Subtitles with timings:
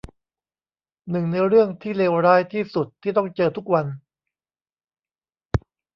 [1.09, 3.85] หนึ่งในเรื่องที่เลวร้ายที่สุดที่ต้องเจอทุกวัน